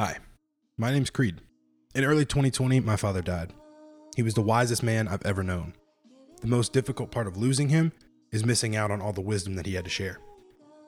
[0.00, 0.18] Hi,
[0.76, 1.40] my name's Creed.
[1.92, 3.52] In early 2020, my father died.
[4.14, 5.72] He was the wisest man I've ever known.
[6.40, 7.90] The most difficult part of losing him
[8.30, 10.18] is missing out on all the wisdom that he had to share.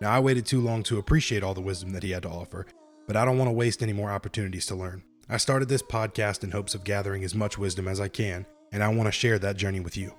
[0.01, 2.67] Now, I waited too long to appreciate all the wisdom that he had to offer,
[3.09, 5.03] but I don't want to waste any more opportunities to learn.
[5.29, 8.81] I started this podcast in hopes of gathering as much wisdom as I can, and
[8.81, 10.15] I want to share that journey with you.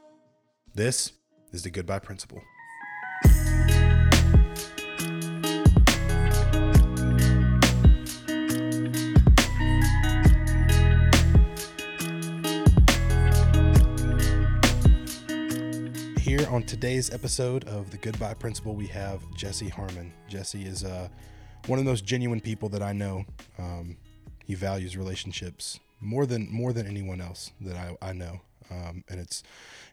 [0.75, 1.13] This
[1.53, 2.41] is the Goodbye Principle.
[16.51, 20.11] On today's episode of the Goodbye Principle, we have Jesse Harmon.
[20.27, 21.07] Jesse is uh,
[21.67, 23.23] one of those genuine people that I know.
[23.57, 23.95] Um,
[24.45, 29.19] he values relationships more than more than anyone else that I, I know, um, and
[29.19, 29.43] it's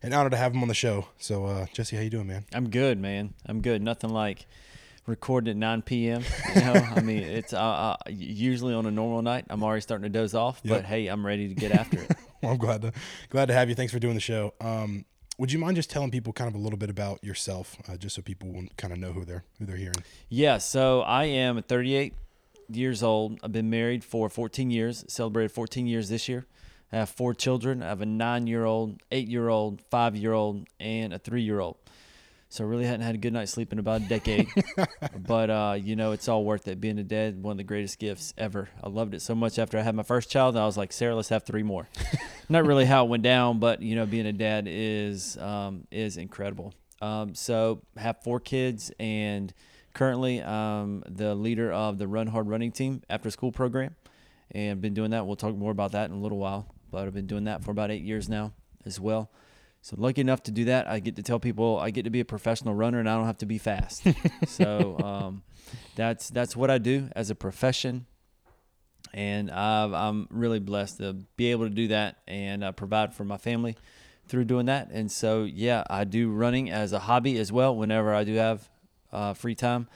[0.02, 1.06] an honor to have him on the show.
[1.18, 2.44] So, uh, Jesse, how you doing, man?
[2.52, 3.34] I'm good, man.
[3.46, 3.80] I'm good.
[3.80, 4.46] Nothing like
[5.06, 6.24] recording at 9 p.m.
[6.56, 9.45] You know, I mean, it's uh, uh, usually on a normal night.
[9.48, 10.76] I'm already starting to doze off, Yep.
[10.76, 12.10] but hey, I'm ready to get after it.
[12.43, 12.93] well, I'm glad to
[13.30, 13.76] glad to have you.
[13.76, 14.54] Thanks for doing the show.
[14.60, 15.04] Um,
[15.38, 18.16] would you mind just telling people kind of a little bit about yourself, uh, just
[18.16, 20.04] so people will kind of know who they're who they're hearing?
[20.28, 22.12] Yeah, so I am 38
[22.68, 23.38] years old.
[23.42, 25.04] I've been married for 14 years.
[25.09, 26.46] Celebrated 14 years this year.
[26.92, 27.82] I have four children.
[27.82, 31.76] I have a nine-year-old, eight-year-old, five-year-old, and a three-year-old.
[32.51, 34.49] So I really hadn't had a good night's sleep in about a decade.
[35.27, 36.80] but uh, you know, it's all worth it.
[36.80, 38.71] Being a dad, one of the greatest gifts ever.
[38.82, 40.57] I loved it so much after I had my first child.
[40.57, 41.88] I was like, Sarah, let's have three more.
[42.49, 46.16] Not really how it went down, but you know, being a dad is um, is
[46.16, 46.73] incredible.
[47.02, 49.52] Um, so have four kids and
[49.95, 53.95] currently um, the leader of the Run Hard Running Team after school program,
[54.51, 55.27] and been doing that.
[55.27, 56.74] We'll talk more about that in a little while.
[56.90, 58.52] But I've been doing that for about eight years now
[58.87, 59.30] as well.
[59.82, 62.21] So lucky enough to do that, I get to tell people I get to be
[62.21, 64.03] a professional runner and I don't have to be fast.
[64.47, 65.43] so um,
[65.94, 68.06] that's that's what I do as a profession,
[69.15, 73.25] and I've, I'm really blessed to be able to do that and uh, provide for
[73.25, 73.76] my family
[74.26, 74.91] through doing that.
[74.91, 78.69] And so yeah, I do running as a hobby as well whenever I do have
[79.12, 79.89] uh, free time,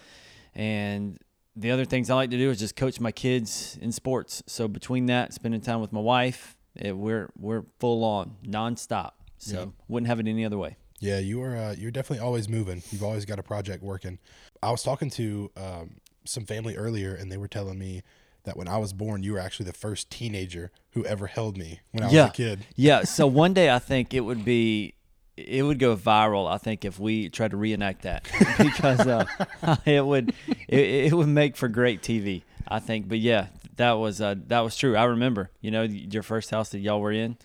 [0.54, 1.18] and
[1.54, 4.42] the other things I like to do is just coach my kids in sports.
[4.46, 9.12] So between that, spending time with my wife, it, we're we're full on nonstop.
[9.42, 9.66] So Yeah.
[9.88, 10.76] wouldn't have it any other way.
[11.00, 11.56] Yeah, you are.
[11.56, 12.82] Uh, you're definitely always moving.
[12.92, 14.20] You've always got a project working.
[14.62, 18.02] I was talking to um, some family earlier, and they were telling me
[18.44, 21.80] that when I was born, you were actually the first teenager who ever held me
[21.90, 22.66] when I was a kid.
[22.76, 23.02] Yeah.
[23.04, 24.94] So one day I think it would be,
[25.36, 26.48] it would go viral.
[26.48, 28.22] I think if we tried to reenact that
[28.58, 29.26] because uh,
[29.84, 30.32] it would,
[30.68, 32.42] it, it would make for great TV.
[32.68, 33.08] I think.
[33.08, 34.96] But yeah, that was uh, that was true.
[34.96, 35.50] I remember.
[35.60, 37.36] You know, your first house that y'all were in,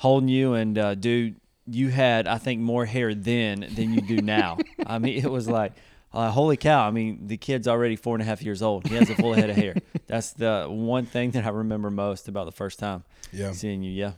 [0.00, 4.16] holding you and uh, dude, you had I think more hair then than you do
[4.20, 4.58] now.
[4.86, 5.72] I mean, it was like.
[6.12, 6.84] Uh, holy cow!
[6.84, 8.84] I mean, the kid's already four and a half years old.
[8.88, 9.76] He has a full head of hair.
[10.08, 13.92] That's the one thing that I remember most about the first time Yeah, seeing you.
[13.92, 14.14] Yeah.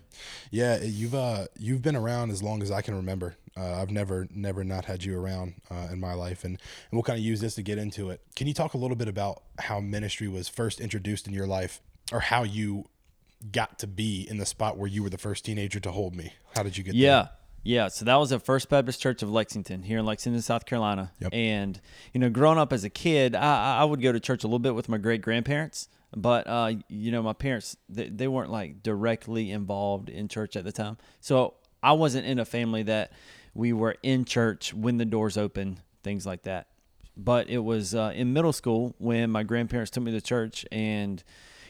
[0.51, 0.79] yeah.
[0.83, 3.37] You've uh, you've been around as long as I can remember.
[3.55, 7.03] Uh, I've never never not had you around uh, in my life, and and we'll
[7.03, 8.23] kind of use this to get into it.
[8.37, 11.83] Can you talk a little bit about how ministry was first introduced in your life,
[12.11, 12.87] or how you
[13.43, 16.33] got to be in the spot where you were the first teenager to hold me?
[16.55, 17.01] How did you get there?
[17.01, 17.27] Yeah.
[17.65, 17.89] Yeah.
[17.89, 21.13] So that was at First Baptist Church of Lexington here in Lexington, South Carolina.
[21.21, 21.31] Yep.
[21.33, 21.81] And,
[22.13, 24.59] you know, growing up as a kid, I, I would go to church a little
[24.59, 25.89] bit with my great grandparents.
[26.15, 30.65] But, uh, you know, my parents, they, they weren't like directly involved in church at
[30.65, 30.99] the time.
[31.21, 33.13] So I wasn't in a family that
[33.55, 36.67] we were in church when the doors open, things like that.
[37.17, 41.23] But it was uh, in middle school when my grandparents took me to church and,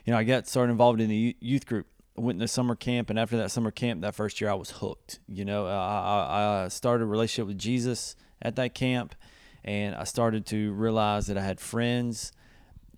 [0.05, 1.87] you know, I got started involved in the youth group.
[2.17, 4.71] I went to summer camp, and after that summer camp, that first year, I was
[4.71, 5.21] hooked.
[5.29, 9.15] You know, uh, I, I, I uh, started a relationship with Jesus at that camp,
[9.65, 12.33] and I started to realize that I had friends,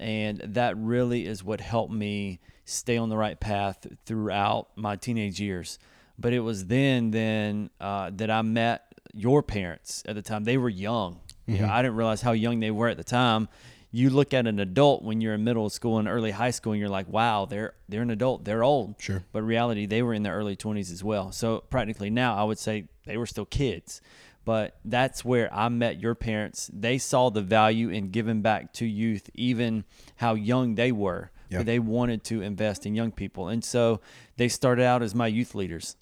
[0.00, 5.40] and that really is what helped me stay on the right path throughout my teenage
[5.40, 5.78] years.
[6.18, 10.44] But it was then, then uh, that I met your parents at the time.
[10.44, 11.20] They were young.
[11.46, 11.72] You know, mm-hmm.
[11.72, 13.48] I didn't realize how young they were at the time.
[13.94, 16.80] You look at an adult when you're in middle school and early high school, and
[16.80, 18.44] you're like, "Wow, they're they're an adult.
[18.44, 19.22] They're old." Sure.
[19.30, 21.30] But in reality, they were in their early 20s as well.
[21.30, 24.00] So practically now, I would say they were still kids.
[24.44, 26.68] But that's where I met your parents.
[26.74, 29.84] They saw the value in giving back to youth, even
[30.16, 31.30] how young they were.
[31.48, 31.62] Yeah.
[31.62, 34.00] They wanted to invest in young people, and so
[34.38, 35.96] they started out as my youth leaders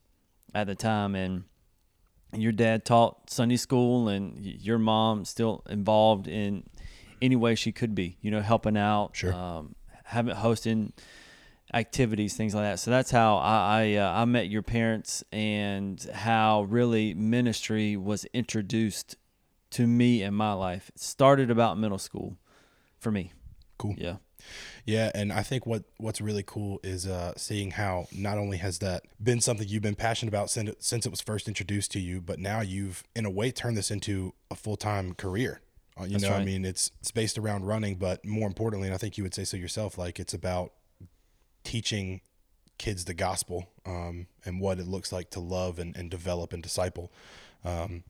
[0.54, 1.44] at the time, and
[2.32, 6.64] your dad taught Sunday school, and your mom still involved in
[7.22, 8.18] any way she could be.
[8.20, 9.32] You know, helping out, Sure.
[9.32, 9.74] um,
[10.04, 10.92] having hosting
[11.72, 12.78] activities, things like that.
[12.80, 18.26] So that's how I I, uh, I met your parents, and how really ministry was
[18.34, 19.16] introduced
[19.70, 20.90] to me in my life.
[20.94, 22.36] It started about middle school
[22.98, 23.32] for me.
[23.78, 23.94] Cool.
[23.96, 24.16] Yeah.
[24.84, 28.80] Yeah, and I think what what's really cool is uh, seeing how not only has
[28.80, 32.00] that been something you've been passionate about since it, since it was first introduced to
[32.00, 35.60] you, but now you've in a way turned this into a full time career.
[36.00, 38.94] Uh, you That's know, I mean, it's it's based around running, but more importantly, and
[38.94, 40.72] I think you would say so yourself, like it's about
[41.64, 42.20] teaching
[42.78, 46.62] kids the gospel um, and what it looks like to love and, and develop and
[46.62, 47.12] disciple.
[47.64, 48.04] Um,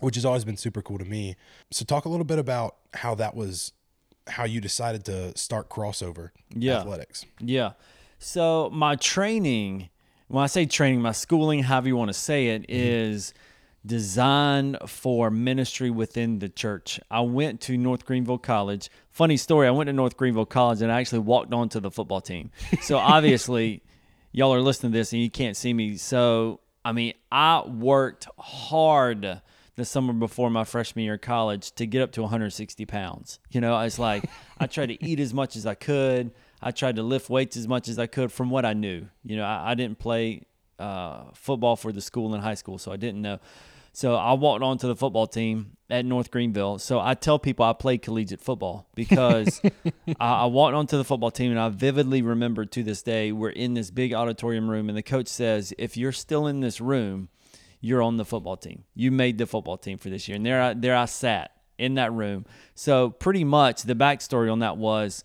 [0.00, 1.36] which has always been super cool to me.
[1.70, 3.72] So talk a little bit about how that was
[4.26, 6.78] how you decided to start crossover Yeah.
[6.78, 7.24] athletics.
[7.38, 7.72] Yeah.
[8.18, 9.90] So my training,
[10.26, 13.32] when I say training, my schooling, however you want to say it, is
[13.84, 17.00] designed for ministry within the church.
[17.10, 18.90] I went to North Greenville College.
[19.10, 22.20] Funny story, I went to North Greenville College and I actually walked onto the football
[22.20, 22.50] team.
[22.82, 23.82] So obviously,
[24.30, 25.96] y'all are listening to this and you can't see me.
[25.96, 29.40] So, I mean, I worked hard
[29.74, 33.38] the summer before my freshman year of college to get up to 160 pounds.
[33.50, 34.24] You know, it's like
[34.58, 36.32] I tried to eat as much as I could.
[36.60, 39.06] I tried to lift weights as much as I could from what I knew.
[39.24, 40.42] You know, I, I didn't play
[40.78, 43.38] uh, football for the school in high school, so I didn't know.
[43.92, 46.78] So I walked onto the football team at North Greenville.
[46.78, 49.60] So I tell people I played collegiate football because
[50.18, 53.50] I, I walked onto the football team and I vividly remember to this day we're
[53.50, 57.28] in this big auditorium room and the coach says, if you're still in this room,
[57.82, 58.84] you're on the football team.
[58.94, 60.36] You made the football team for this year.
[60.36, 62.46] And there I, there I sat in that room.
[62.74, 65.22] So pretty much the backstory on that was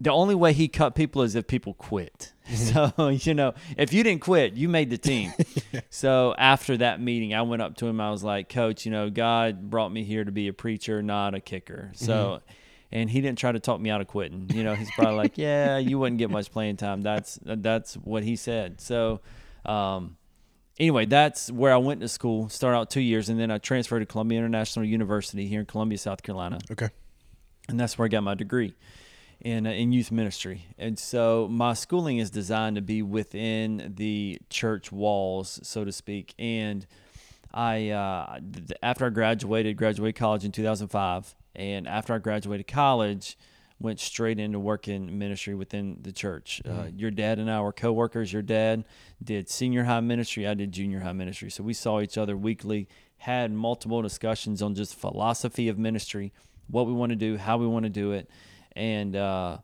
[0.00, 2.32] the only way he cut people is if people quit.
[2.54, 5.32] So, you know, if you didn't quit, you made the team.
[5.90, 8.00] so after that meeting, I went up to him.
[8.00, 11.34] I was like, Coach, you know, God brought me here to be a preacher, not
[11.34, 11.90] a kicker.
[11.94, 12.40] So,
[12.90, 14.48] and he didn't try to talk me out of quitting.
[14.54, 17.02] You know, he's probably like, Yeah, you wouldn't get much playing time.
[17.02, 18.80] That's that's what he said.
[18.80, 19.20] So,
[19.66, 20.16] um,
[20.80, 22.48] anyway, that's where I went to school.
[22.48, 25.98] Started out two years, and then I transferred to Columbia International University here in Columbia,
[25.98, 26.88] South Carolina Okay.
[27.68, 28.74] and that's where I got my degree
[29.40, 30.66] in uh, in youth ministry.
[30.78, 36.34] And so my schooling is designed to be within the church walls, so to speak.
[36.38, 36.86] And
[37.52, 38.40] I uh,
[38.82, 43.36] after I graduated, graduated college in 2005, and after I graduated college,
[43.80, 46.60] went straight into working ministry within the church.
[46.68, 48.32] Uh, your dad and I were coworkers.
[48.32, 48.84] Your dad
[49.22, 50.46] did senior high ministry.
[50.48, 51.50] I did junior high ministry.
[51.50, 52.88] So we saw each other weekly,
[53.18, 56.32] had multiple discussions on just philosophy of ministry,
[56.66, 58.28] what we want to do, how we want to do it,
[58.78, 59.58] and uh,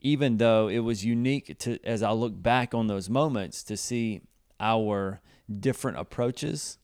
[0.00, 4.20] even though it was unique to as I look back on those moments to see
[4.60, 5.20] our
[5.60, 6.78] different approaches,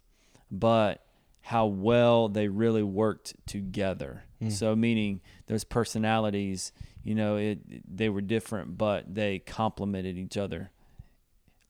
[0.51, 1.05] but
[1.43, 4.25] how well they really worked together.
[4.51, 6.71] So meaning those personalities,
[7.03, 7.59] you know, it
[7.97, 10.71] they were different, but they complemented each other.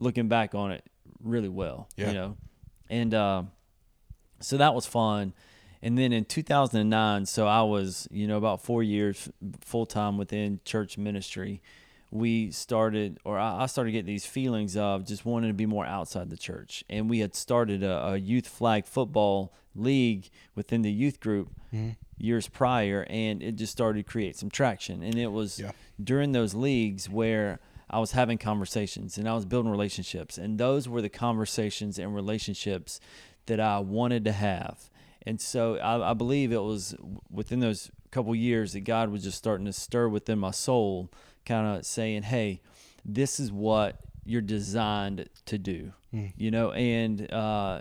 [0.01, 0.83] Looking back on it,
[1.23, 2.09] really well, Yeah.
[2.09, 2.37] you know,
[2.91, 3.43] and uh,
[4.41, 5.35] so that was fun.
[5.85, 9.29] And then in 2009, so I was, you know, about four years
[9.61, 11.61] full time within church ministry.
[12.11, 16.31] We started, or I started getting these feelings of just wanting to be more outside
[16.31, 16.85] the church.
[16.89, 21.91] And we had started a, a youth flag football league within the youth group mm-hmm.
[22.17, 25.03] years prior, and it just started to create some traction.
[25.03, 25.73] And it was Yeah.
[26.03, 27.59] during those leagues where
[27.91, 30.39] I was having conversations and I was building relationships.
[30.39, 33.01] And those were the conversations and relationships
[33.47, 34.89] that I wanted to have.
[35.27, 36.95] And so I, I believe it was
[37.31, 41.11] within those couple years that God was just starting to stir within my soul,
[41.45, 42.61] kind of saying, hey,
[43.05, 45.93] this is what you're designed to do.
[46.37, 47.81] You know, and uh,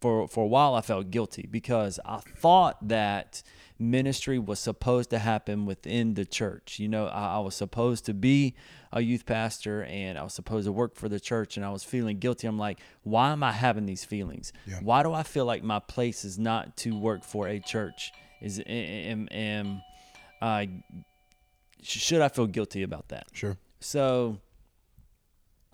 [0.00, 3.42] for for a while I felt guilty because I thought that
[3.78, 6.78] ministry was supposed to happen within the church.
[6.78, 8.54] You know, I, I was supposed to be
[8.92, 11.84] a youth pastor and I was supposed to work for the church and I was
[11.84, 12.46] feeling guilty.
[12.46, 14.52] I'm like, why am I having these feelings?
[14.66, 14.80] Yeah.
[14.82, 18.12] Why do I feel like my place is not to work for a church?
[18.40, 19.82] Is am am
[20.42, 20.68] I
[21.82, 23.26] should I feel guilty about that?
[23.32, 23.56] Sure.
[23.80, 24.38] So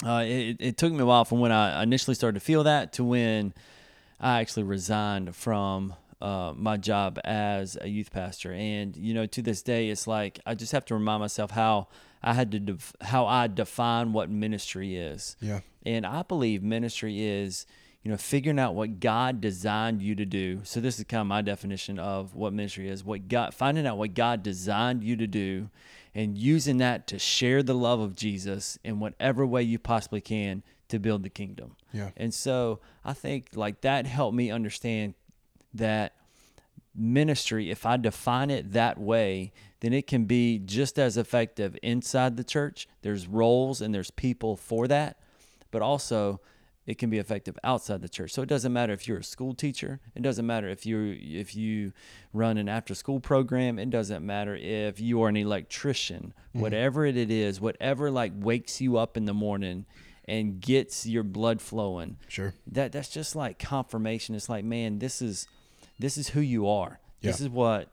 [0.04, 2.92] uh, it, it took me a while from when I initially started to feel that
[2.94, 3.54] to when
[4.20, 8.52] I actually resigned from uh, my job as a youth pastor.
[8.52, 11.88] And you know, to this day, it's like I just have to remind myself how
[12.23, 15.37] I had to def- how I define what ministry is.
[15.40, 15.61] Yeah.
[15.85, 17.66] And I believe ministry is,
[18.02, 20.61] you know, figuring out what God designed you to do.
[20.64, 23.04] So this is kind of my definition of what ministry is.
[23.04, 25.70] What God finding out what God designed you to do
[26.14, 30.62] and using that to share the love of Jesus in whatever way you possibly can
[30.88, 31.76] to build the kingdom.
[31.92, 32.11] Yeah.
[32.16, 35.14] And so I think like that helped me understand
[35.75, 36.14] that
[36.94, 39.52] ministry, if I define it that way,
[39.86, 42.88] then it can be just as effective inside the church.
[43.02, 45.20] There's roles and there's people for that,
[45.70, 46.40] but also
[46.86, 48.32] it can be effective outside the church.
[48.32, 50.00] So it doesn't matter if you're a school teacher.
[50.16, 51.92] It doesn't matter if you if you
[52.32, 53.78] run an after school program.
[53.78, 56.34] It doesn't matter if you are an electrician.
[56.48, 56.60] Mm-hmm.
[56.62, 59.86] Whatever it is, whatever like wakes you up in the morning
[60.24, 62.16] and gets your blood flowing.
[62.26, 62.54] Sure.
[62.66, 64.34] That that's just like confirmation.
[64.34, 65.46] It's like, man, this is
[65.96, 66.98] this is who you are.
[67.20, 67.30] Yeah.
[67.30, 67.88] This is what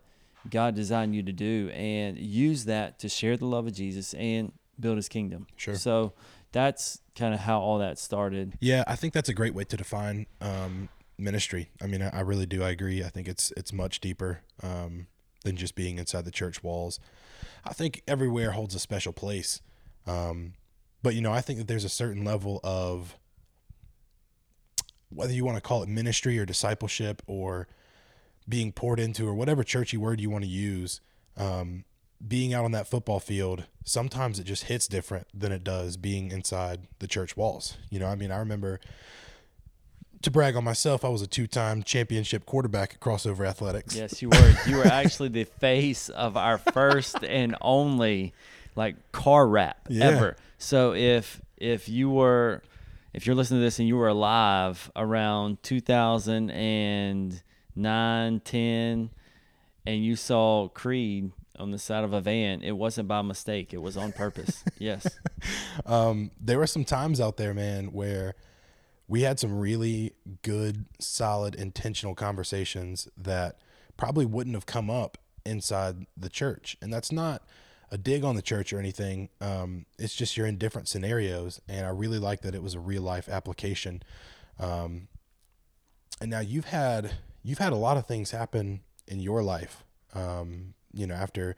[0.50, 4.52] God designed you to do and use that to share the love of Jesus and
[4.80, 5.48] build his kingdom.
[5.56, 5.76] Sure.
[5.76, 6.14] So
[6.52, 8.54] that's kind of how all that started.
[8.60, 11.70] Yeah, I think that's a great way to define um, ministry.
[11.82, 12.64] I mean, I, I, really do.
[12.64, 13.04] I agree.
[13.04, 15.08] I think it's it's much deeper um,
[15.44, 17.00] than just being inside the church walls.
[17.66, 19.62] I think everywhere holds a special place.
[20.06, 20.54] Um,
[21.02, 23.18] but you know, I think that there's a certain level of
[25.10, 27.68] whether you want to call it ministry or discipleship or
[28.48, 31.02] being poured into or whatever churchy word you want to use.
[31.38, 31.86] Um,
[32.26, 36.32] being out on that football field, sometimes it just hits different than it does being
[36.32, 37.78] inside the church walls.
[37.90, 38.80] You know, I mean, I remember
[40.24, 43.94] to brag on myself, I was a two-time championship quarterback at Crossover Athletics.
[43.94, 44.56] Yes, you were.
[44.66, 48.34] You were actually the face of our first and only
[48.76, 50.06] like car wrap yeah.
[50.06, 50.38] ever.
[50.58, 52.64] So if if you were
[53.14, 55.62] if you're listening to this and you were alive around
[57.76, 59.10] 2009, 10
[59.86, 62.62] and you saw Creed on the side of a van.
[62.62, 63.74] It wasn't by mistake.
[63.74, 64.64] It was on purpose.
[64.80, 65.08] yes.
[65.86, 68.36] Um, there were some times out there, man, where
[69.08, 73.60] we had some really good, solid, intentional conversations that
[73.98, 76.78] probably wouldn't have come up inside the church.
[76.82, 77.44] And that's not
[77.92, 79.30] a dig on the church or anything.
[79.42, 81.62] Um, it's just you're in different scenarios.
[81.68, 84.02] And I really like that it was a real life application.
[84.60, 85.10] Um,
[86.22, 87.12] and now you've had
[87.44, 89.84] you've had a lot of things happen in your life
[90.16, 91.56] um, you know, after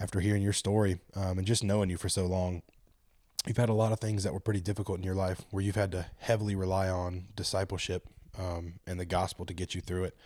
[0.00, 2.62] after hearing your story um, and just knowing you for so long,
[3.46, 5.74] you've had a lot of things that were pretty difficult in your life where you've
[5.74, 8.06] had to heavily rely on discipleship
[8.38, 10.16] um, and the gospel to get you through it.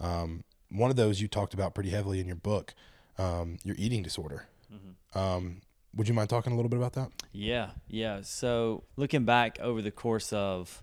[0.00, 2.74] Um, one of those you talked about pretty heavily in your book,
[3.18, 4.46] um, your eating disorder.
[4.72, 5.18] Mm-hmm.
[5.18, 5.60] Um,
[5.94, 7.10] would you mind talking a little bit about that?
[7.32, 8.20] Yeah, yeah.
[8.22, 10.82] So looking back over the course of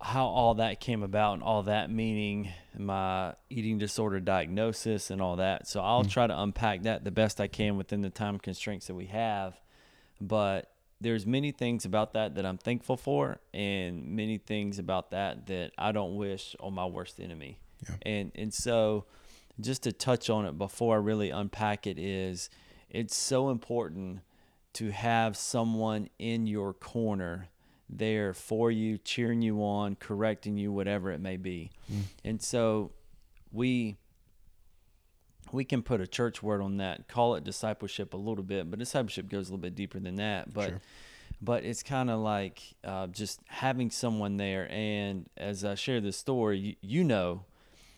[0.00, 5.36] how all that came about and all that meaning my eating disorder diagnosis and all
[5.36, 5.66] that.
[5.66, 6.10] So I'll mm-hmm.
[6.10, 9.60] try to unpack that the best I can within the time constraints that we have.
[10.20, 15.46] But there's many things about that that I'm thankful for and many things about that
[15.46, 17.58] that I don't wish on my worst enemy.
[17.88, 17.96] Yeah.
[18.02, 19.04] And and so
[19.60, 22.48] just to touch on it before I really unpack it is
[22.88, 24.20] it's so important
[24.74, 27.48] to have someone in your corner
[27.92, 31.70] there for you, cheering you on, correcting you, whatever it may be.
[31.92, 32.02] Mm.
[32.24, 32.92] And so
[33.52, 33.96] we
[35.52, 38.78] we can put a church word on that, call it discipleship a little bit, but
[38.78, 40.52] discipleship goes a little bit deeper than that.
[40.52, 40.80] But sure.
[41.42, 44.68] but it's kind of like uh, just having someone there.
[44.70, 47.44] And as I share this story, you, you know,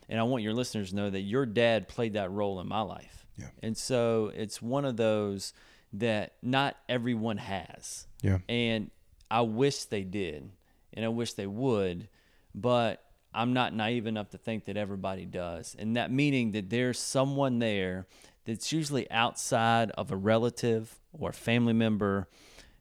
[0.09, 2.81] and I want your listeners to know that your dad played that role in my
[2.81, 3.27] life.
[3.39, 3.47] Yeah.
[3.63, 5.53] And so it's one of those
[5.95, 8.07] that not everyone has.
[8.23, 8.39] Yeah.
[8.49, 8.91] And
[9.33, 10.51] I wish they did,
[10.93, 12.09] and I wish they would,
[12.55, 15.75] but I'm not naive enough to think that everybody does.
[15.79, 18.07] And that meaning that there's someone there
[18.45, 22.29] that's usually outside of a relative or a family member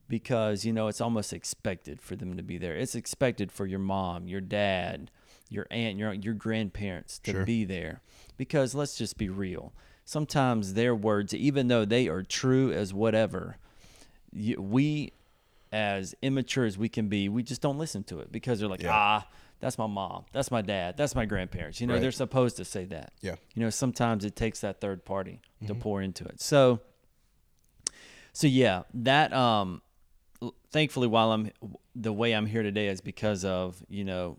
[0.09, 2.75] because, you know, it's almost expected for them to be there.
[2.75, 5.09] It's expected for your mom, your dad,
[5.47, 7.45] your aunt, your your grandparents to sure.
[7.45, 8.01] be there.
[8.35, 9.71] Because let's just be real.
[10.03, 13.55] Sometimes their words, even though they are true as whatever,
[14.33, 15.13] we
[15.71, 18.83] as immature as we can be, we just don't listen to it because they're like,
[18.83, 18.93] yeah.
[18.93, 19.27] ah,
[19.59, 21.79] that's my mom, that's my dad, that's my grandparents.
[21.79, 22.01] You know, right.
[22.01, 23.13] they're supposed to say that.
[23.21, 23.35] Yeah.
[23.53, 25.67] You know, sometimes it takes that third party mm-hmm.
[25.67, 26.41] to pour into it.
[26.41, 26.81] So,
[28.33, 29.81] so yeah, that um,
[30.71, 31.51] thankfully, while I'm
[31.95, 34.37] the way I'm here today is because of you know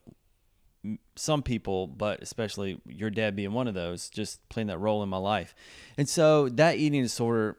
[1.14, 5.08] some people, but especially your dad being one of those, just playing that role in
[5.08, 5.54] my life.
[5.96, 7.56] And so that eating disorder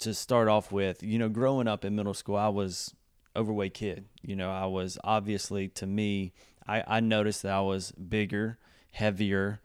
[0.00, 2.94] to start off with, you know, growing up in middle school, I was
[3.36, 4.06] overweight kid.
[4.22, 6.32] You know, I was obviously to me,
[6.66, 8.58] I, I noticed that I was bigger,
[8.90, 9.60] heavier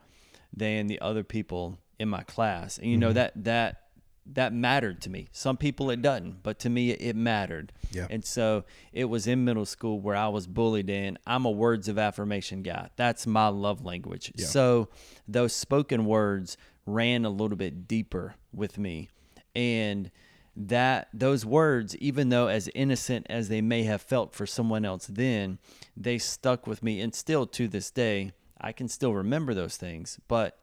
[0.55, 2.77] than the other people in my class.
[2.77, 3.01] And you mm-hmm.
[3.01, 3.79] know that that
[4.25, 5.27] that mattered to me.
[5.31, 7.73] Some people it doesn't, but to me it mattered.
[7.91, 8.07] Yeah.
[8.09, 11.17] And so it was in middle school where I was bullied in.
[11.27, 12.89] I'm a words of affirmation guy.
[12.95, 14.31] That's my love language.
[14.35, 14.45] Yeah.
[14.45, 14.89] So
[15.27, 19.09] those spoken words ran a little bit deeper with me.
[19.55, 20.09] And
[20.55, 25.07] that those words, even though as innocent as they may have felt for someone else
[25.07, 25.57] then,
[25.97, 27.01] they stuck with me.
[27.01, 30.59] And still to this day, I can still remember those things, but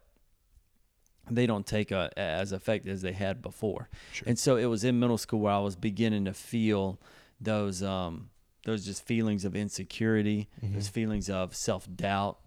[1.29, 3.89] they don't take a, as effect as they had before.
[4.13, 4.29] Sure.
[4.29, 7.01] And so it was in middle school where I was beginning to feel
[7.41, 8.31] those um,
[8.65, 12.39] those just feelings of insecurity, those feelings of self doubt,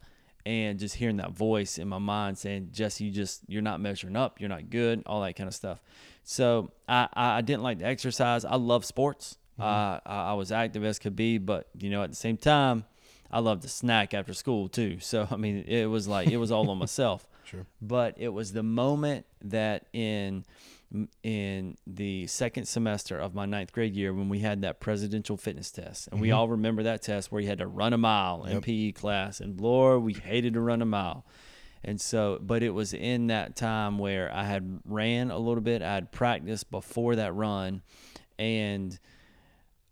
[0.46, 4.16] and just hearing that voice in my mind saying, "Jesse, you just you're not measuring
[4.16, 5.82] up, you're not good," all that kind of stuff.
[6.24, 8.46] So I I didn't like to exercise.
[8.46, 9.38] I love sports.
[9.60, 12.86] Uh, I, I was active as could be, but you know at the same time,
[13.30, 14.98] I love to snack after school too.
[15.02, 17.28] So I mean, it was like it was all on myself.
[17.46, 17.66] Sure.
[17.82, 20.46] But it was the moment that in
[21.24, 25.70] in the second semester of my ninth grade year when we had that presidential fitness
[25.70, 28.62] test, and we all remember that test where you had to run a mile in
[28.62, 31.26] PE class, and Lord, we hated to run a mile.
[31.84, 35.82] And so, but it was in that time where I had ran a little bit,
[35.82, 37.82] I had practiced before that run,
[38.40, 38.98] and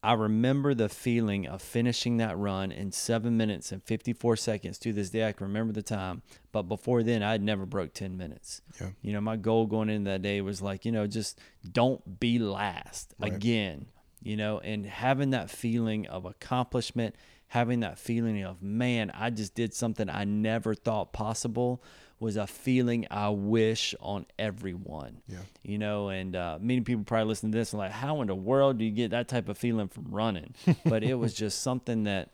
[0.04, 4.80] I remember the feeling of finishing that run in seven minutes and 54 seconds.
[4.80, 6.24] To this day, I can remember the time.
[6.52, 8.62] But before then, I had never broke 10 minutes.
[8.80, 8.90] Yeah.
[9.04, 11.40] You know, my goal going into that day was like, you know, just
[11.72, 13.32] don't be last Right.
[13.32, 13.86] again,
[14.24, 17.16] you know, and having that feeling of accomplishment,
[17.51, 21.84] having that feeling of, man, I just did something I never thought possible
[22.17, 25.39] was a feeling I wish on everyone Yeah.
[25.62, 28.36] you know, and uh, many people probably listen to this and like, how in the
[28.36, 30.55] world do you get that type of feeling from running?
[30.86, 32.29] but it was just something that,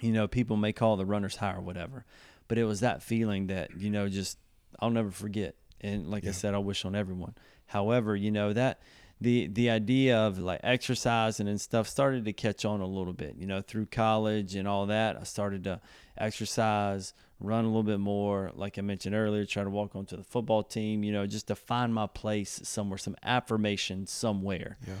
[0.00, 2.04] you know, people may call the runner's high or whatever,
[2.46, 4.38] but it was that feeling that you know, just
[4.78, 5.56] I'll never forget.
[5.80, 7.34] And like I said, I wish on everyone.
[7.66, 8.80] However, you know that
[9.24, 13.34] the the idea of like exercising and stuff started to catch on a little bit.
[13.36, 15.80] You know, through college and all that, I started to
[16.16, 18.50] exercise, run a little bit more.
[18.54, 21.02] Like I mentioned earlier, try to walk onto the football team.
[21.04, 24.94] You know, just to find my place somewhere, some affirmation somewhere Yeah.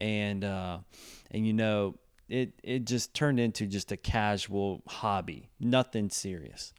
[0.00, 0.78] and uh,
[1.30, 1.96] and you know
[2.28, 6.72] it it just turned into just a casual hobby, nothing serious.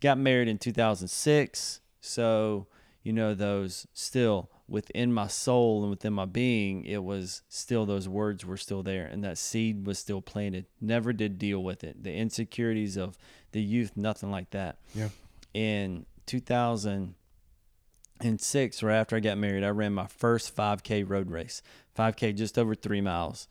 [0.00, 2.66] Got married in 2006, so
[3.02, 8.08] you know those still within my soul and within my being, it was still those
[8.08, 10.66] words were still there, and that seed was still planted.
[10.80, 13.16] Never did deal with it, the insecurities of
[13.52, 14.78] the youth, nothing like that.
[14.94, 15.08] Yeah.
[15.54, 21.62] In 2006, right after I got married, I ran my first 5K road race.
[21.98, 23.48] 5K, just over three miles.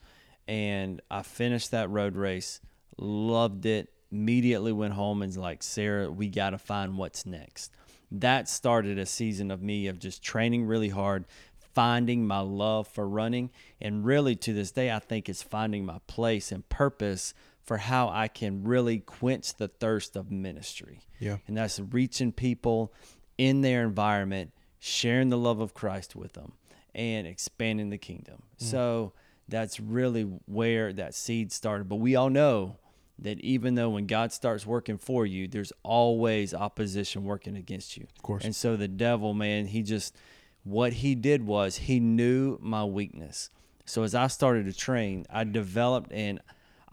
[0.48, 2.62] And I finished that road race,
[2.98, 7.72] loved it, immediately went home and was like, Sarah, we got to find what's next.
[8.11, 11.25] That started a season of me of just training really hard,
[11.74, 13.51] finding my love for running.
[13.81, 18.07] And really to this day, I think it's finding my place and purpose for how
[18.09, 21.37] I can really quench the thirst of ministry Yeah.
[21.48, 22.93] and that's reaching people
[23.37, 26.53] in their environment, sharing the love of Christ with them,
[26.96, 28.43] and expanding the kingdom.
[28.57, 28.63] Mm.
[28.63, 29.13] So
[29.50, 31.89] that's really where that seed started.
[31.89, 32.77] But we all know
[33.20, 38.06] that even though when God starts working for you, there's always opposition working against you.
[38.16, 38.46] Of course.
[38.46, 40.16] And so the devil, man, he just,
[40.64, 43.50] what he did was he knew my weakness.
[43.86, 46.42] So as I started to train, I developed and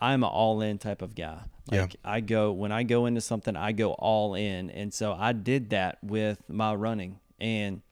[0.01, 1.41] I'm an all in type of guy.
[1.71, 1.89] Yeah.
[2.05, 4.71] I go when I go into something, I go all in.
[4.71, 7.21] And so I did that with my running.
[7.41, 7.83] And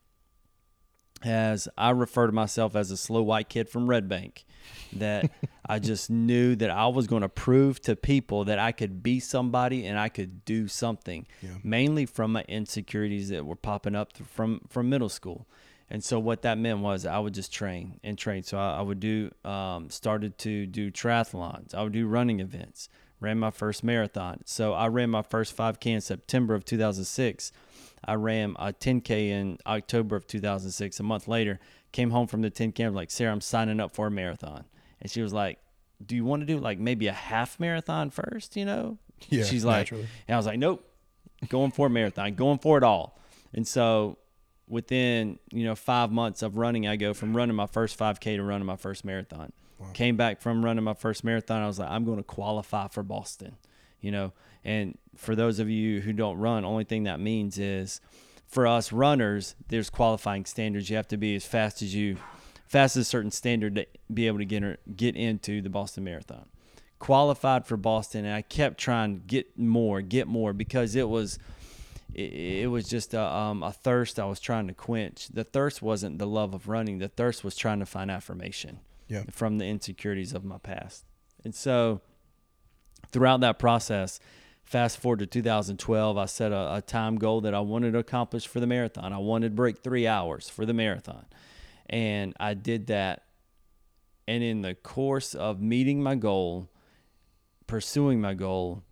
[1.24, 4.44] as I refer to myself as a slow white kid from Red Bank,
[4.94, 5.30] that
[5.66, 9.20] I just knew that I was going to prove to people that I could be
[9.20, 11.26] somebody and I could do something.
[11.40, 11.50] Yeah.
[11.62, 15.46] Mainly from my insecurities that were popping up from from middle school.
[15.90, 18.42] And so what that meant was I would just train and train.
[18.44, 21.74] So I, I would do um, started to do triathlons.
[21.74, 22.88] I would do running events.
[23.20, 24.40] Ran my first marathon.
[24.46, 27.52] So I ran my first 5K in September of 2006.
[28.04, 30.98] I ran a 10K in October of 2006.
[30.98, 31.60] A month later,
[31.92, 32.86] came home from the 10K.
[32.86, 34.64] I'm like, Sarah, I'm signing up for a marathon.
[35.00, 35.58] And she was like,
[36.04, 38.56] Do you want to do like maybe a half marathon first?
[38.56, 38.98] You know?
[39.28, 40.08] Yeah, She's like, naturally.
[40.26, 40.84] and I was like, Nope,
[41.48, 43.18] going for a marathon, going for it all.
[43.54, 44.18] And so
[44.68, 48.42] within you know five months of running, I go from running my first 5K to
[48.42, 49.52] running my first marathon.
[49.94, 51.60] Came back from running my first marathon.
[51.60, 53.56] I was like, I'm going to qualify for Boston.
[54.02, 54.32] You know,
[54.64, 58.00] and for those of you who don't run, only thing that means is
[58.46, 60.90] for us runners, there's qualifying standards.
[60.90, 62.18] You have to be as fast as you,
[62.66, 66.46] fast as a certain standard to be able to get get into the Boston Marathon.
[66.98, 71.38] Qualified for Boston, and I kept trying to get more, get more because it was
[72.14, 75.28] it, it was just a, um, a thirst I was trying to quench.
[75.28, 76.98] The thirst wasn't the love of running.
[76.98, 79.24] The thirst was trying to find affirmation Yeah.
[79.30, 81.04] from the insecurities of my past.
[81.44, 82.02] And so
[83.12, 84.18] throughout that process,
[84.64, 88.46] fast forward to 2012, I set a, a time goal that I wanted to accomplish
[88.46, 89.12] for the marathon.
[89.12, 91.26] I wanted to break three hours for the marathon.
[91.88, 93.24] And I did that.
[94.26, 96.70] And in the course of meeting my goal,
[97.66, 98.82] pursuing my goal,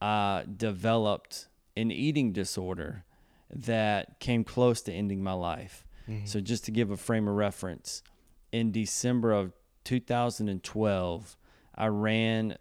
[0.00, 3.04] I developed an eating disorder
[3.50, 5.84] that came close to ending my life.
[6.08, 6.26] Mm-hmm.
[6.26, 8.02] So, just to give a frame of reference,
[8.50, 9.52] in December of
[9.84, 11.36] 2012,
[11.74, 12.56] I ran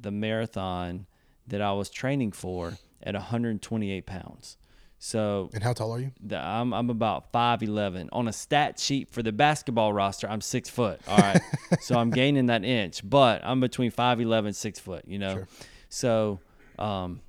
[0.00, 1.06] the marathon
[1.46, 4.56] that I was training for at 128 pounds.
[4.98, 6.12] So And how tall are you?
[6.20, 10.28] the, I'm I'm about five eleven on a stat sheet for the basketball roster.
[10.28, 11.00] I'm six foot.
[11.08, 11.40] All right,
[11.80, 15.04] so I'm gaining that inch, but I'm between five eleven six foot.
[15.06, 15.48] You know, Sure.
[15.88, 16.40] so
[16.78, 17.22] um,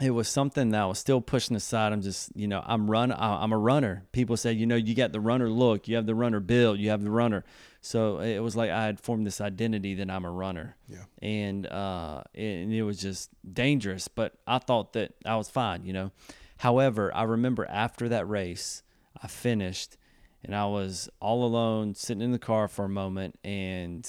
[0.00, 1.92] it was something that I was still pushing aside.
[1.92, 4.04] I'm just you know I'm run I'm a runner.
[4.12, 6.90] People say you know you got the runner look, you have the runner build, you
[6.90, 7.44] have the runner.
[7.86, 11.04] So it was like I had formed this identity that I'm a runner Yeah.
[11.22, 14.08] and uh, and it was just dangerous.
[14.08, 16.10] But I thought that I was fine, you know.
[16.58, 18.82] However, I remember after that race,
[19.22, 19.96] I finished,
[20.42, 24.08] and I was all alone, sitting in the car for a moment, and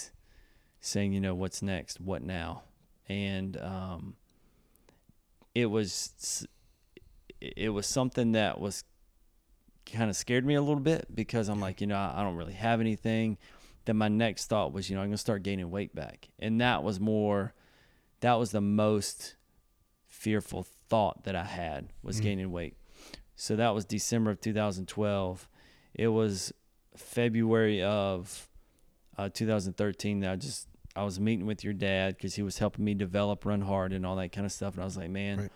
[0.80, 2.02] saying, you know, what's next?
[2.02, 2.64] What now?
[3.08, 4.16] And um,
[5.54, 6.48] it was
[7.40, 8.84] it was something that was
[9.86, 12.36] kind of scared me a little bit because I'm like, you know, I I don't
[12.36, 13.38] really have anything.
[13.88, 16.84] Then my next thought was, you know, I'm gonna start gaining weight back, and that
[16.84, 17.54] was more,
[18.20, 19.36] that was the most
[20.10, 22.24] fearful thought that I had was Mhm.
[22.24, 22.76] gaining weight.
[23.38, 25.48] So that was December of 2012.
[25.94, 26.52] It was
[26.98, 28.50] February of
[29.18, 32.84] uh, 2013 that I just I was meeting with your dad because he was helping
[32.84, 35.38] me develop Run Hard and all that kind of stuff, and I was like, man,
[35.40, 35.52] Right.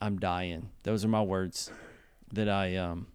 [0.00, 0.70] I'm dying.
[0.84, 1.70] Those are my words
[2.32, 3.08] that I um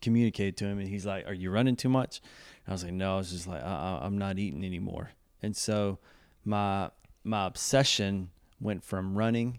[0.00, 2.20] communicated to him, and he's like, "Are you running too much?"
[2.66, 5.10] I was like, "No." I was just like, I- I- "I'm not eating anymore."
[5.42, 5.98] And so
[6.44, 6.90] my
[7.24, 9.58] my obsession went from running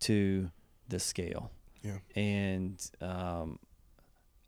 [0.00, 0.50] to
[0.88, 1.50] the scale,
[1.82, 1.98] Yeah.
[2.14, 3.58] and um,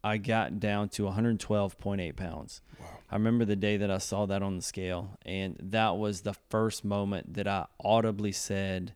[0.05, 2.61] I got down to 112.8 pounds.
[2.79, 2.87] Wow.
[3.11, 6.35] I remember the day that I saw that on the scale, and that was the
[6.35, 8.95] first moment that I audibly said,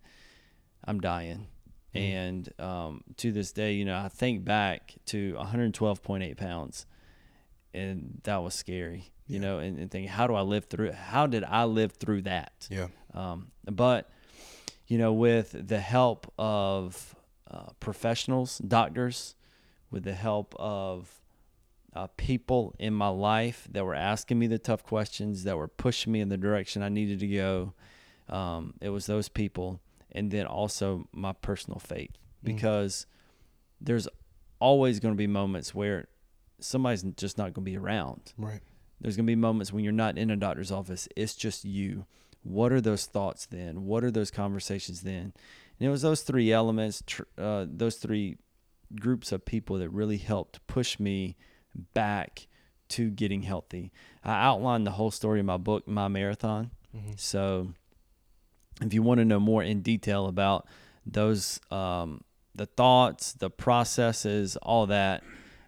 [0.85, 1.49] "I'm dying."
[1.95, 2.01] Mhm.
[2.01, 6.87] And um, to this day, you know, I think back to 112.8 pounds,
[7.75, 9.41] and that was scary, you Yeah.
[9.41, 10.95] know, and, and thinking, how do I live through it?
[10.95, 12.67] How did I live through that?
[12.71, 12.89] Yeah.
[13.15, 14.11] Um, but
[14.87, 17.15] you know, with the help of
[17.51, 19.37] uh, professionals, doctors,
[19.91, 21.21] with the help of
[21.95, 26.13] uh, people in my life that were asking me the tough questions, that were pushing
[26.13, 27.73] me in the direction I needed to go,
[28.29, 29.81] um, it was those people,
[30.13, 32.11] and then also my personal faith,
[32.45, 33.07] because
[33.81, 34.07] there's
[34.61, 36.07] always going to be moments where
[36.61, 38.33] somebody's just not going to be around.
[38.37, 38.61] Right.
[39.01, 41.09] There's going to be moments when you're not in a doctor's office.
[41.17, 42.05] It's just you.
[42.43, 43.85] What are those thoughts then?
[43.87, 45.33] What are those conversations then?
[45.79, 48.37] And it was those three elements, tr- uh, those three
[48.99, 51.37] groups of people that really helped push me
[51.95, 52.47] back
[52.91, 53.93] to getting healthy.
[54.25, 56.71] I outlined the whole story in my book, My Marathon.
[56.95, 57.19] Mhm.
[57.19, 57.73] So
[58.83, 60.67] if you want to know more in detail about
[61.07, 62.23] those, um,
[62.55, 65.23] the thoughts, the processes, all that,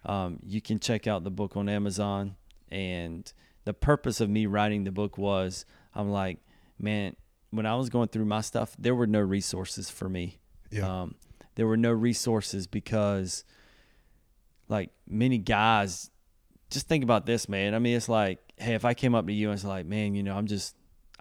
[0.05, 2.35] um, you can check out the book on Amazon.
[2.69, 3.31] And
[3.65, 6.39] the purpose of me writing the book was I'm like,
[6.79, 7.15] man,
[7.51, 10.39] when I was going through my stuff, there were no resources for me.
[10.71, 11.01] Yeah.
[11.03, 11.15] Um,
[11.55, 13.43] there were no resources because,
[14.69, 16.09] like, many guys,
[16.71, 17.75] just think about this, man.
[17.75, 20.15] I mean, it's like, hey, if I came up to you and it's like, man,
[20.15, 20.75] you know, I'm just,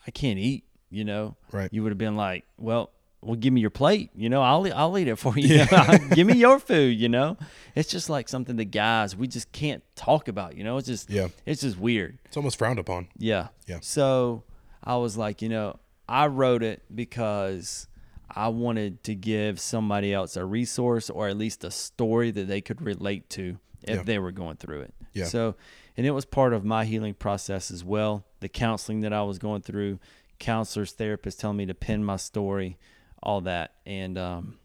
[0.06, 1.68] I can't eat, you know, Right.
[1.70, 4.72] you would have been like, well, well, give me your plate, you know, I'll eat-
[4.72, 5.56] I'll eat it for you.
[5.56, 5.98] Yeah.
[6.14, 7.36] give me your food, you know.
[7.74, 10.76] It's just like something the guys we just can't talk about, you know.
[10.78, 11.28] It's just, Yeah.
[11.46, 12.18] it's just weird.
[12.26, 13.08] It's almost frowned upon.
[13.16, 13.48] Yeah.
[13.66, 13.78] Yeah.
[13.80, 14.42] So
[14.82, 17.86] I was like, you know, I wrote it because
[18.34, 22.60] I wanted to give somebody else a resource or at least a story that they
[22.60, 24.02] could relate to if Yeah.
[24.02, 24.94] they were going through it.
[25.12, 25.26] Yeah.
[25.26, 25.54] So,
[25.96, 28.24] and it was part of my healing process as well.
[28.40, 30.00] The counseling that I was going through,
[30.38, 32.78] counselors, therapists telling me to pin my story,
[33.22, 34.58] all that, and um,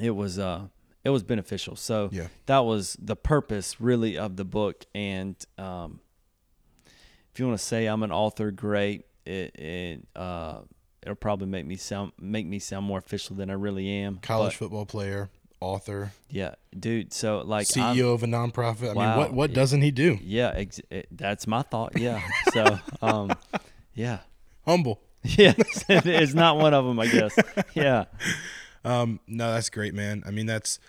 [0.00, 0.66] it was uh,
[1.04, 1.76] it was beneficial.
[1.76, 2.28] So Yeah.
[2.46, 6.00] that was the purpose really of the book and um,
[7.32, 10.60] if you want to say i'm an author great it, it uh,
[11.02, 14.52] it'll probably make me sound make me sound more official than i really am College
[14.52, 18.90] But, football player, author, yeah dude so like I'm- CEO of a nonprofit.
[18.90, 19.08] I Wow.
[19.08, 19.56] mean, what what Yeah.
[19.56, 20.18] doesn't he do?
[20.22, 22.20] yeah ex- it, that's my thought yeah
[22.52, 23.32] so um
[23.94, 24.18] yeah
[24.66, 25.00] Humble.
[25.38, 25.54] yeah
[25.88, 27.36] it's not one of them i guess
[27.74, 28.04] yeah
[28.84, 30.24] Um, no, that's great, man.
[30.26, 30.80] I mean, that's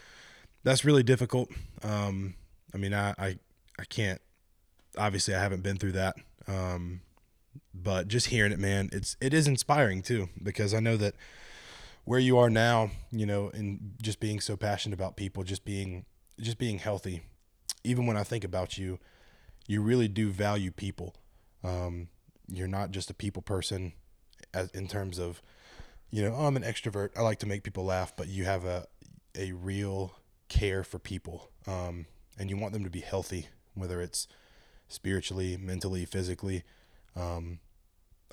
[0.63, 1.52] that's really difficult.
[1.84, 2.34] Um,
[2.74, 3.38] I mean, I, I
[3.78, 4.19] I can't.
[4.98, 6.15] Obviously, I haven't been through that.
[6.48, 7.02] Um,
[7.72, 11.13] but just hearing it, man, it's it is inspiring too because I know that
[12.06, 16.06] where you are now, you know, and just being so passionate about people, just being
[16.41, 17.22] just being healthy.
[17.84, 18.98] Even when I think about you,
[19.67, 21.13] you really do value people.
[21.63, 22.08] Um,
[22.48, 23.93] you're not just a people person,
[24.54, 25.42] as in terms of
[26.12, 27.10] you know, oh, I'm an extrovert.
[27.18, 28.86] I like to make people laugh, but you have a
[29.36, 30.13] a real
[30.48, 32.06] care for people, um,
[32.38, 34.28] and you want them to be healthy, whether it's
[34.88, 36.63] spiritually, mentally, physically.
[37.16, 37.60] Um,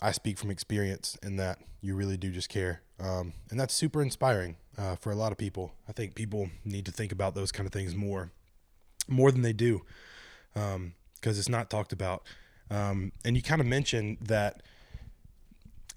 [0.02, 2.82] I speak from experience in that you really do just care.
[2.98, 5.72] Um, and that's super inspiring uh, for a lot of people.
[5.88, 8.30] I think people need to think about those kind of things more,
[9.08, 9.82] more than they do,
[10.52, 12.22] because um, it's not talked about.
[12.70, 14.62] Um, and you kind of mentioned that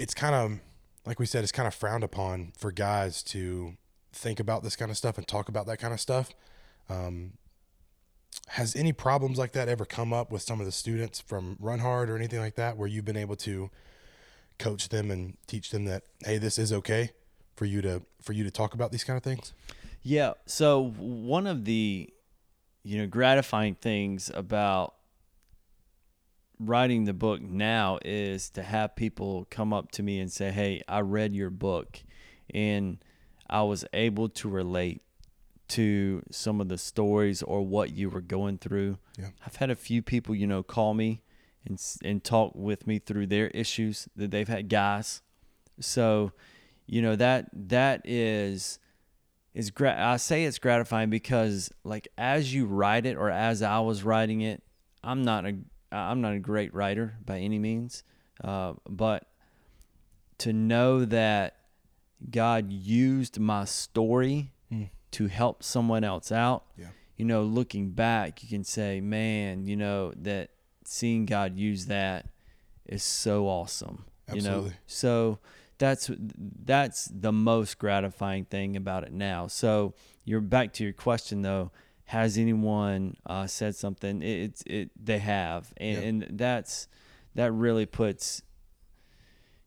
[0.04, 0.60] it's kind of,
[1.06, 3.78] like we said, it's kind of frowned upon for guys to
[4.12, 6.32] think about this kind of stuff and talk about that kind of stuff.
[6.89, 7.34] Um,
[8.50, 11.80] has any problems like that ever come up with some of the students from Run
[11.80, 13.70] Hard or anything like that, where you've been able to
[14.60, 17.12] coach them and teach them that hey, this is okay
[17.56, 19.54] for you to for you to talk about these kind of things?
[20.02, 20.34] Yeah.
[20.46, 22.10] So one of the
[22.84, 24.96] you know gratifying things about
[26.60, 30.82] writing the book now is to have people come up to me and say, "Hey,
[30.88, 32.02] I read your book
[32.54, 33.04] and
[33.50, 35.02] I was able to relate
[35.70, 39.30] to some of the stories or what you were going through." Yeah.
[39.46, 41.22] I've had a few people, you know, call me
[41.66, 45.22] and and talk with me through their issues that they've had guys.
[45.80, 46.32] So,
[46.86, 48.80] you know, that that is
[49.54, 53.80] is gra- I say it's gratifying because like as you write it or as I
[53.80, 54.63] was writing it,
[55.04, 55.56] I'm not a
[55.98, 58.04] I'm not a great writer by any means,
[58.44, 59.28] uh, but
[60.40, 61.56] to know that
[62.30, 64.90] God used my story Mm.
[65.12, 66.88] to help someone else out, Yeah.
[67.18, 70.50] you know, looking back, you can say, man, you know, that
[70.86, 72.28] seeing God use that
[72.86, 74.06] is so awesome.
[74.34, 74.74] You know, Absolutely.
[74.88, 75.40] so
[75.78, 76.10] that's
[76.66, 79.48] that's the most gratifying thing about it now.
[79.48, 81.72] So you're back to your question though.
[82.06, 84.22] Has anyone uh, said something?
[84.22, 86.08] It, it's it they have, and, Yeah.
[86.08, 86.88] and that's
[87.36, 88.42] that really puts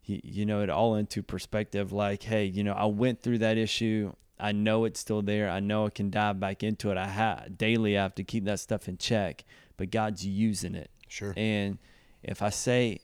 [0.04, 1.92] you, you know it all into perspective.
[1.92, 4.12] Like, hey, you know, I went through that issue.
[4.38, 5.48] I know it's still there.
[5.48, 6.98] I know I can dive back into it.
[6.98, 7.98] I have daily.
[7.98, 9.44] I have to keep that stuff in check,
[9.76, 10.90] but God's using it.
[11.08, 11.32] Sure.
[11.36, 11.78] And
[12.22, 13.00] if I say,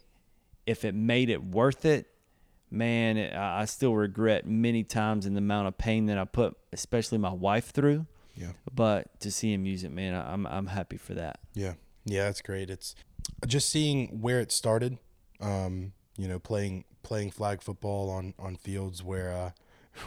[0.67, 2.07] if it made it worth it,
[2.71, 6.57] man, it, I still regret many times in the amount of pain that I put,
[6.73, 8.07] especially my wife through.
[8.37, 8.53] Yeah.
[8.75, 11.41] But to see him use it, man, I'm I'm happy for that.
[11.55, 12.71] Yeah, yeah, that's great.
[12.71, 12.95] It's
[13.47, 14.99] just seeing where it started.
[15.41, 19.51] Um, you know, playing playing flag football on on fields where uh,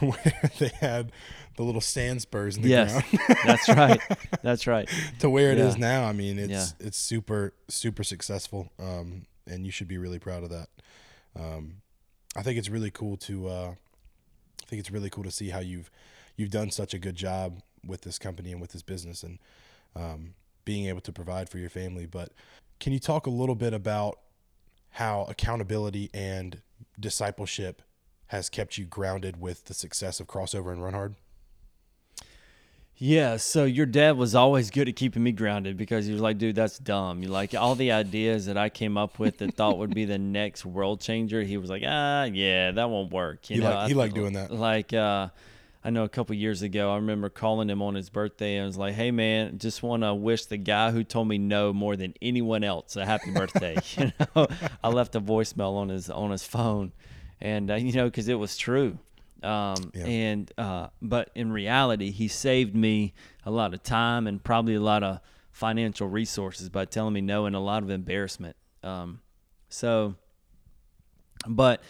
[0.00, 1.12] where they had
[1.56, 4.00] the little sand spurs in the Yes, ground that's right.
[4.42, 4.88] That's right.
[5.20, 5.80] to where it is Yeah.
[5.80, 6.04] now.
[6.04, 6.86] I mean, it's Yeah.
[6.86, 10.68] it's super super successful, um, and you should be really proud of that.
[11.38, 11.82] Um,
[12.34, 15.60] I think it's really cool to uh, I think it's really cool to see how
[15.60, 15.90] you've
[16.36, 19.38] you've done such a good job with this company and with this business and
[19.94, 22.06] um, being able to provide for your family.
[22.06, 22.32] But
[22.80, 24.18] can you talk a little bit about
[24.90, 26.60] how accountability and
[26.98, 27.82] discipleship
[28.28, 31.14] has kept you grounded with the success of crossover and run hard?
[32.98, 36.38] Yeah, so your dad was always good at keeping me grounded because he was like,
[36.38, 37.22] dude, that's dumb.
[37.22, 40.16] You like all the ideas that I came up with that thought would be the
[40.18, 41.42] next world changer.
[41.42, 43.50] He was like, ah, yeah, that won't work.
[43.50, 44.50] You He know, like- he liked doing that.
[44.50, 45.28] Like, uh,
[45.86, 48.66] I know a couple years ago, I remember calling him on his birthday and I
[48.66, 51.94] was like, hey, man, just want to wish the guy who told me no more
[51.94, 53.80] than anyone else a happy birthday.
[53.96, 54.48] you know,
[54.82, 56.92] I left a voicemail on his on his phone,
[57.40, 58.98] and uh, you know, because it was true.
[59.44, 60.06] Um, Yeah.
[60.06, 64.80] and uh, but in reality, he saved me a lot of time and probably a
[64.80, 65.20] lot of
[65.52, 68.56] financial resources by telling me no and a lot of embarrassment.
[68.82, 69.20] Um,
[69.68, 70.16] so,
[71.46, 71.80] but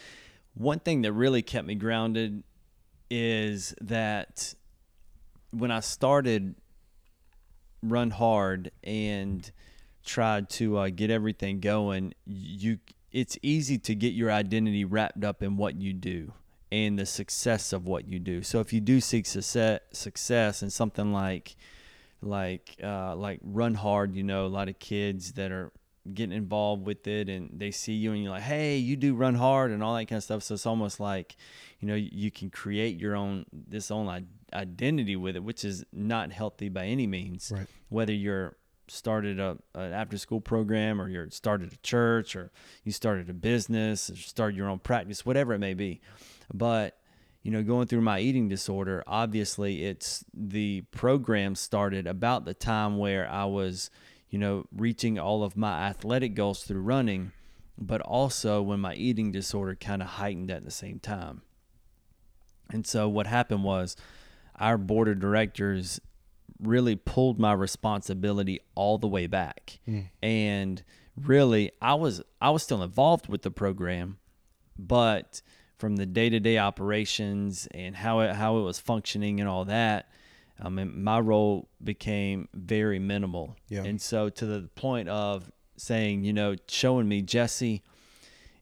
[0.53, 2.43] one thing that really kept me grounded
[3.11, 4.55] is that
[5.51, 6.55] when I started
[7.83, 9.51] Run Hard and
[10.05, 12.79] tried to uh, get everything going, you
[13.13, 16.33] it's easy to get your identity wrapped up in what you do
[16.71, 18.43] and the success of what you do.
[18.43, 21.57] So if you do seek success, success in something like
[22.21, 25.73] like uh, like Run Hard, you know, a lot of kids that are
[26.15, 29.35] getting involved with it and they see you and you're like, hey, you do Run
[29.35, 30.43] Hard and all that kind of stuff.
[30.43, 31.37] So it's almost like,
[31.81, 36.33] you know, you can create your own this own identity with it, which is not
[36.33, 37.53] healthy by any means.
[37.55, 37.67] Right.
[37.89, 38.57] Whether you're
[38.89, 42.53] started a an after school program or you're started a church or
[42.85, 46.01] you started a business or started your own practice, whatever it may be.
[46.53, 46.99] But
[47.47, 52.99] you know, going through my eating disorder, obviously it's the program started about the time
[52.99, 53.89] where I was,
[54.31, 57.33] you know, reaching all of my athletic goals through running,
[57.79, 61.43] but also when my eating disorder kind of heightened at the same time.
[62.71, 63.97] And so what happened was
[64.57, 66.01] our board of directors
[66.61, 69.79] really pulled my responsibility all the way back.
[69.85, 70.01] Hmm.
[70.23, 70.83] And
[71.17, 74.19] really I was I was still involved with the program,
[74.79, 75.43] but
[75.79, 80.09] from the day-to-day operations and how it how it was functioning and all that,
[80.61, 83.57] I mean my role became very minimal.
[83.69, 83.85] Yeah.
[83.85, 87.83] And so to the point of saying, you know, showing me Jesse,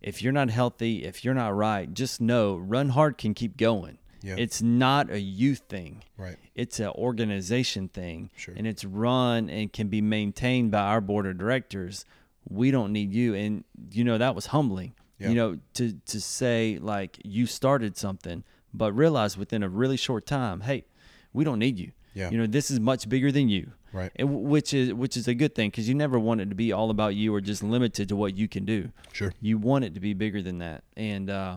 [0.01, 3.99] if you're not healthy, if you're not right, just know Run Hard can keep going.
[4.23, 4.37] Yeah.
[4.39, 6.03] It's not a youth thing.
[6.17, 6.37] Right.
[6.55, 8.31] It's an organization thing.
[8.37, 8.55] Sure.
[8.57, 12.07] And it's run and can be maintained by our board of directors.
[12.49, 13.35] We don't need you.
[13.35, 14.95] And you know, that was humbling.
[15.19, 15.29] Yeah.
[15.29, 20.27] You know, to to say like you started something, but realize within a really short
[20.27, 20.85] time, hey,
[21.35, 21.93] we don't need you.
[22.15, 22.31] Yeah.
[22.31, 23.73] You know, this is much bigger than you.
[23.93, 24.11] Right.
[24.17, 26.55] And w- which is which is a good thing because you never want it to
[26.55, 28.91] be all about you or just limited to what you can do.
[29.13, 29.33] Sure.
[29.41, 31.57] You want it to be bigger than that, and uh,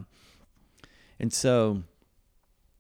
[1.20, 1.84] and so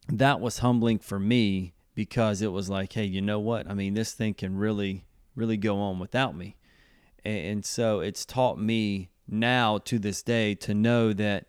[0.09, 3.69] that was humbling for me because it was like, hey, you know what?
[3.69, 5.05] I mean, this thing can really,
[5.35, 6.55] really go on without me,
[7.25, 11.47] and, and so it's taught me now to this day to know that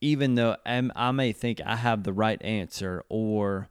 [0.00, 3.68] even though I'm, I may think I have the right answer or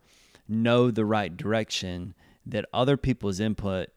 [0.47, 2.13] know the right direction,
[2.45, 3.89] that other people's input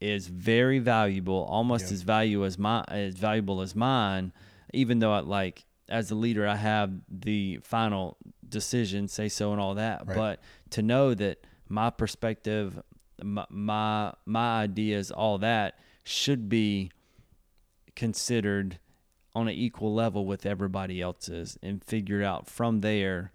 [0.00, 4.32] is very valuable, almost as value as my as valuable as mine.
[4.72, 8.16] Even though I like as a leader, I have the final
[8.48, 10.06] decision, say so, and all that.
[10.06, 10.16] Right.
[10.16, 12.80] But to know that my perspective,
[13.22, 16.90] my, my my ideas, all that should be
[17.96, 18.78] considered
[19.34, 23.32] on an equal level with everybody else's, and figure out from there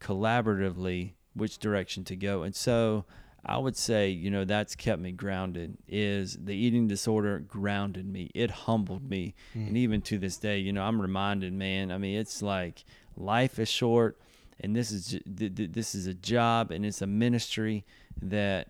[0.00, 2.42] collaboratively which direction to go.
[2.42, 3.04] And so
[3.44, 8.30] I would say, you know, that's kept me grounded is the eating disorder grounded me.
[8.34, 9.34] It humbled me.
[9.54, 12.84] And even to this day, you know, I'm reminded, man, I mean, it's like
[13.16, 14.18] life is short
[14.60, 17.84] and this is ju- th- th- this is a job and it's a ministry
[18.20, 18.68] that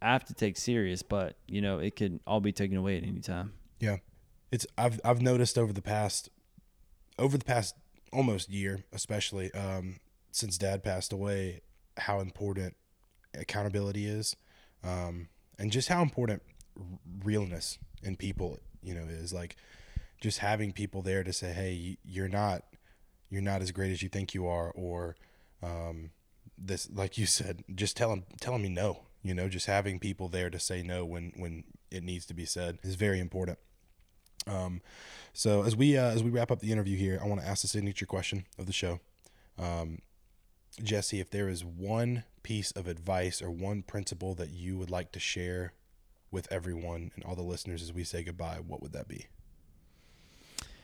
[0.00, 3.04] I have to take serious, but you know, it could all be taken away at
[3.04, 3.52] any time.
[3.80, 3.98] Yeah.
[4.52, 6.30] It's I've I've noticed over the past
[7.18, 7.74] over the past
[8.12, 9.96] almost year, especially um,
[10.30, 11.62] since dad passed away,
[11.98, 12.76] how important
[13.34, 14.36] accountability is.
[14.84, 15.28] Um,
[15.58, 16.42] and just how important
[17.24, 19.56] realness in people, you know, is like
[20.20, 22.62] just having people there to say, "Hey, you're not
[23.30, 25.16] you're not as great as you think you are," or
[25.62, 26.10] um,
[26.58, 29.02] this, like you said, just telling telling me no.
[29.22, 32.44] You know, just having people there to say no when when it needs to be
[32.44, 33.58] said is very important.
[34.46, 34.80] Um,
[35.32, 37.62] so as we uh, as we wrap up the interview here, I want to ask
[37.62, 39.00] the signature question of the show.
[39.58, 40.00] Um,
[40.82, 45.12] Jesse, if there is one piece of advice or one principle that you would like
[45.12, 45.72] to share
[46.30, 49.26] with everyone and all the listeners as we say goodbye, what would that be?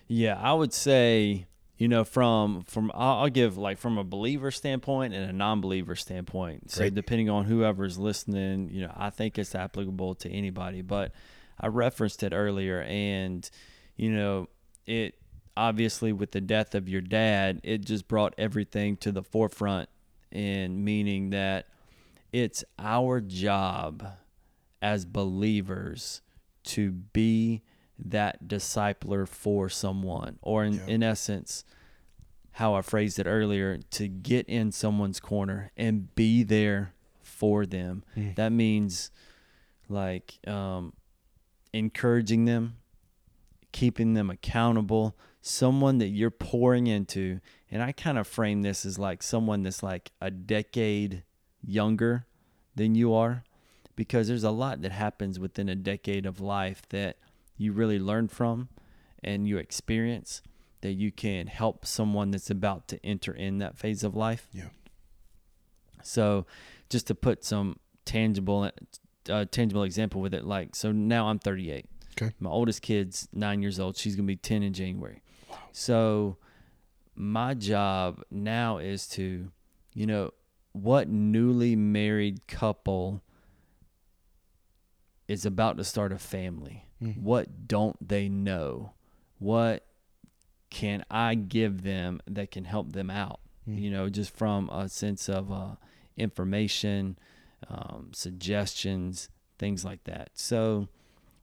[0.09, 1.47] Yeah, I would say,
[1.79, 5.97] you know, from from I'll, I'll give like from a believer standpoint and a non-believer
[5.97, 6.71] standpoint.
[6.71, 6.95] So Great.
[6.95, 10.83] depending on whoever's listening, you know, I think it's applicable to anybody.
[10.83, 11.13] But
[11.59, 13.49] I referenced it earlier, and
[13.97, 14.49] you know,
[14.87, 15.15] it
[15.57, 19.89] obviously with the death of your dad, it just brought everything to the forefront,
[20.31, 21.67] and meaning that
[22.33, 24.07] it's our job
[24.81, 26.23] as believers
[26.65, 27.63] to be
[27.99, 30.87] that discipler for someone or in, Yeah.
[30.87, 31.65] in essence
[32.57, 38.03] how i phrased it earlier to get in someone's corner and be there for them
[38.17, 38.35] Mm.
[38.35, 39.11] that means
[39.89, 40.95] like um,
[41.73, 42.77] encouraging them
[43.73, 48.99] keeping them accountable someone that you're pouring into and i kind of frame this as
[48.99, 51.23] like someone that's like a decade
[51.65, 52.27] younger
[52.75, 53.45] than you are
[53.97, 57.17] because there's a lot that happens within a decade of life that
[57.57, 58.69] you really learn from
[59.23, 60.43] and you experience
[60.81, 64.49] that you can help someone that's about to enter in that phase of life.
[64.53, 64.69] Yeah.
[66.03, 66.47] So,
[66.91, 68.71] just to put some tangible
[69.31, 71.87] uh, tangible example with it like so now I'm 38.
[72.21, 72.35] Okay.
[72.41, 73.97] My oldest kid's 9 years old.
[73.97, 75.23] She's to be 10 in January.
[75.73, 76.37] So,
[77.15, 79.51] my job now is to
[79.95, 80.31] you know
[80.73, 83.23] what newly married couple
[85.29, 86.87] is about to start a family?
[87.03, 87.19] Mhm.
[87.23, 88.93] what don't they know?
[89.39, 89.85] What
[90.71, 93.41] can i give them that can help them out?
[93.69, 93.81] Mm.
[93.81, 95.77] you know just from a sense of uh,
[96.17, 97.17] information
[97.69, 100.31] um, suggestions things like that.
[100.35, 100.89] So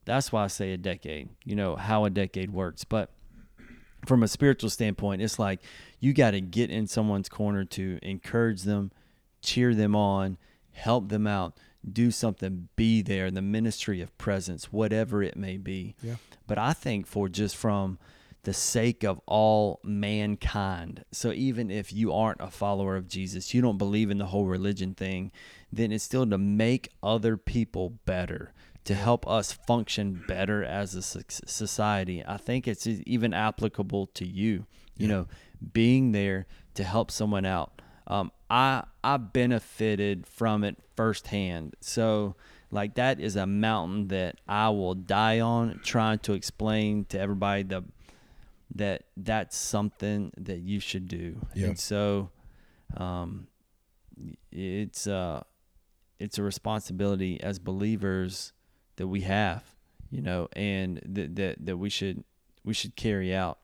[0.05, 2.83] that's why i say a decade you know how a decade works.
[2.83, 3.11] But
[4.05, 5.59] from a spiritual standpoint it's like
[5.99, 8.91] you got to get in someone's corner to encourage them
[9.41, 10.37] cheer them on
[10.71, 11.57] help them out
[11.91, 16.15] do something be there the ministry of presence whatever it may be Yeah.
[16.47, 17.97] but i think for just from
[18.43, 23.61] the sake of all mankind so even if you aren't a follower of jesus you
[23.61, 25.31] don't believe in the whole religion thing
[25.71, 28.53] then it's still to make other people better
[28.85, 34.65] to help us function better as a society i think it's even applicable to you
[34.97, 35.27] you know
[35.73, 41.75] being there to help someone out um, I I benefited from it firsthand.
[41.79, 42.35] So
[42.71, 47.63] like that is a mountain that I will die on trying to explain to everybody
[47.63, 47.83] the
[48.75, 51.39] that that's something that you should do.
[51.53, 51.67] Yeah.
[51.67, 52.31] And so
[52.97, 53.47] um
[54.51, 55.43] it's uh
[56.17, 58.53] it's a responsibility as believers
[58.99, 59.63] that we have,
[60.11, 62.23] you know, and that that that we should
[62.63, 63.57] we should carry out.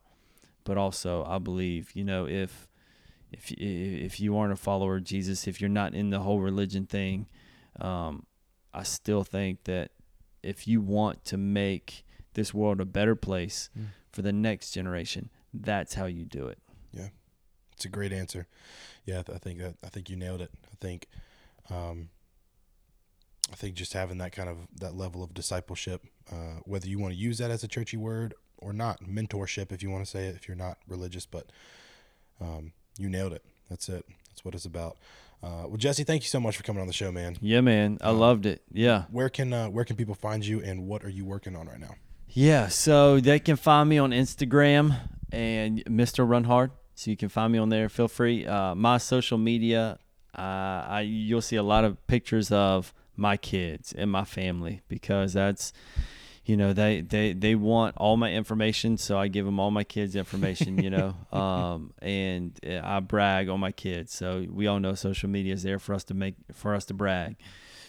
[0.64, 2.68] But also, I believe, you know, if
[3.32, 6.86] if if you aren't a follower of Jesus, if you're not in the whole religion
[6.88, 7.28] thing,
[7.80, 8.26] um,
[8.74, 9.92] I still think that
[10.42, 13.88] if you want to make this world a better place Mm.
[14.12, 16.60] for the next generation, that's how you do it.
[16.92, 17.10] Yeah,
[17.74, 18.48] it's a great answer.
[19.06, 20.52] Yeah, I th- I think that I think you nailed it.
[20.72, 21.08] I think,
[21.70, 22.10] um,
[23.52, 27.14] I think just having that kind of that level of discipleship, uh, whether you want
[27.14, 30.26] to use that as a churchy word or not, mentorship if you want to say
[30.26, 31.52] it, if you're not religious, but
[32.42, 33.44] um, you nailed it.
[33.70, 34.06] That's it.
[34.30, 34.98] That's what it's about.
[35.44, 37.38] Uh, well, Jesse, thank you so much for coming on the show, man.
[37.40, 38.64] Yeah, man, I Um, loved it.
[38.72, 39.04] Yeah.
[39.12, 41.80] Where can uh, where can people find you, and what are you working on right
[41.80, 41.96] now?
[42.30, 44.98] Yeah, so they can find me on Instagram
[45.32, 46.28] and Mr.
[46.28, 46.72] Run Hard.
[46.96, 47.90] So you can find me on there.
[47.90, 48.46] Feel free.
[48.48, 50.00] Uh, my social media,
[50.38, 55.34] uh, I you'll see a lot of pictures of my kids and my family because
[55.34, 55.74] that's,
[56.46, 59.84] you know, they they they want all my information, so I give them all my
[59.84, 60.78] kids' information.
[60.84, 64.14] You know, um, and uh, I brag on my kids.
[64.14, 66.94] So we all know social media is there for us to make for us to
[66.94, 67.36] brag.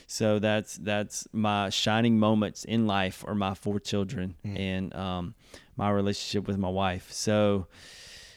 [0.06, 4.58] So that's that's my shining moments in life are my four children Mm.
[4.58, 5.34] and um,
[5.76, 7.12] my relationship with my wife.
[7.12, 7.66] So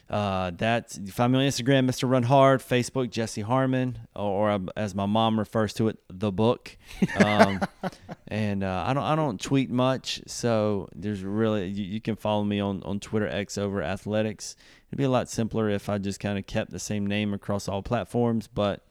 [0.10, 2.10] uh, that's you find me on Instagram, Mr.
[2.10, 6.76] Run Hard, Facebook, Jesse Harmon, or, or as my mom refers to it, the book.
[7.24, 7.62] Um,
[8.28, 12.43] and uh, I don't I don't tweet much, so there's really you, you can follow
[12.43, 14.55] me on on Twitter X over athletics.
[14.89, 17.68] It'd be a lot simpler if I just kind of kept the same name across
[17.68, 18.84] all platforms, but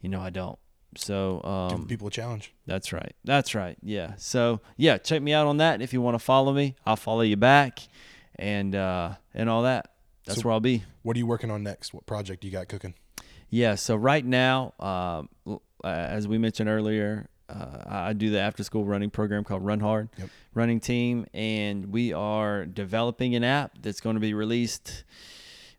[0.00, 0.58] you know I don't.
[0.94, 1.40] So
[1.70, 2.54] Give um, people a challenge.
[2.66, 3.14] that's right.
[3.24, 3.76] That's right.
[3.82, 4.12] Yeah.
[4.16, 5.82] So yeah, check me out on that.
[5.82, 7.80] If you want to follow me, I'll follow you back,
[8.36, 9.91] and uh, and all that.
[10.24, 10.84] That's So- where I'll be.
[11.02, 11.92] What are you working on next?
[11.94, 12.94] What project you got cooking?
[13.50, 13.74] Yeah.
[13.74, 18.64] So right now, um, uh, as we mentioned earlier, uh, I I do the after
[18.64, 20.30] school running program called Run Hard Yep.
[20.54, 25.04] Running Team, and we are developing an app that's going to be released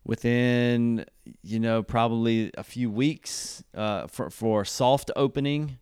[0.06, 1.06] within
[1.42, 5.78] you know probably a few weeks uh, for for soft opening,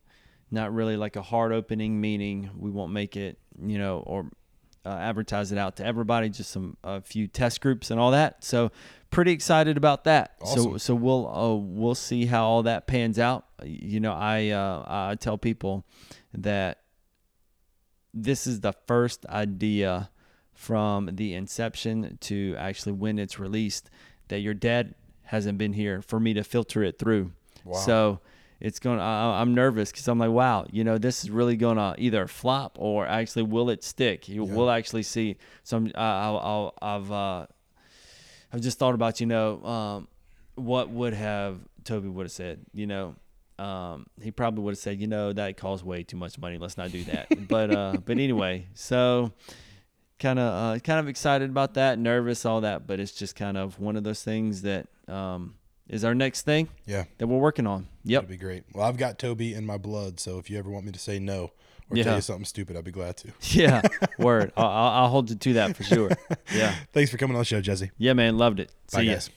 [0.49, 4.29] not really like a hard opening, meaning we won't make it you know or
[4.85, 8.43] uh, advertise it out to everybody, just some a few test groups and all that.
[8.43, 8.71] So
[9.09, 10.35] pretty excited about that.
[10.45, 13.45] So so we'll uh, we'll see how all that pans out.
[13.63, 15.85] You know, I uh, I tell people
[16.33, 16.79] that
[18.13, 20.09] this is the first idea
[20.53, 23.89] from the inception to actually when it's released
[24.27, 27.31] that your dad hasn't been here for me to filter it through.
[27.63, 27.79] Wow.
[27.79, 28.19] So
[28.61, 28.97] it's going.
[28.99, 32.27] to I'm nervous because I'm like, wow, you know, this is really going to either
[32.27, 34.29] flop or actually will it stick?
[34.29, 34.53] You Yeah.
[34.53, 35.37] will actually see.
[35.63, 37.45] So I'm, I, I'll, I'll, I've, uh,
[38.53, 40.07] I've just thought about, you know, um,
[40.55, 43.15] what would have Toby would have said, you know.
[43.59, 46.57] Um, he probably would have said, you know, that costs way too much money.
[46.57, 47.27] Let's not do that.
[47.47, 49.33] but uh, but anyway, so
[50.19, 52.87] kind of uh, kind of excited about that, nervous, all that.
[52.87, 55.55] But it's just kind of one of those things that um,
[55.91, 57.87] is our next thing Yeah, that we're working on.
[58.05, 58.23] Yep.
[58.23, 58.63] that'd be great.
[58.73, 61.19] Well, I've got Toby in my blood, so if you ever want me to say
[61.19, 61.51] no
[61.89, 62.03] or Yeah.
[62.05, 63.27] tell you something stupid, I'd be glad to.
[63.41, 63.81] Yeah.
[64.17, 64.51] Word.
[64.57, 66.09] I'll, I'll hold you to that for sure.
[66.53, 66.73] Yeah.
[66.93, 67.91] Thanks for coming on the show, Jesse.
[67.97, 68.37] Yeah, man.
[68.37, 68.71] Loved it.
[68.91, 69.13] Bye, See ya.
[69.13, 69.29] guys.